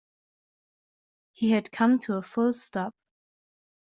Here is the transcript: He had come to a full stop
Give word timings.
He 1.31 1.51
had 1.51 1.71
come 1.71 1.99
to 1.99 2.15
a 2.15 2.23
full 2.23 2.55
stop 2.55 2.91